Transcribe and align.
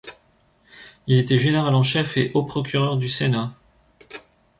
Il 1.05 1.19
était 1.19 1.37
général-en-chef 1.37 2.17
et 2.17 2.31
haut-procureur 2.33 2.97
du 2.97 3.07
sénat. 3.07 3.53